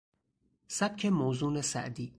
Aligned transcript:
سبک 0.67 1.05
موزون 1.05 1.61
سعدی 1.61 2.09